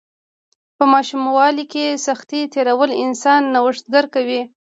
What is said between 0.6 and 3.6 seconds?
په ماشوموالي کې سختۍ تیرول انسان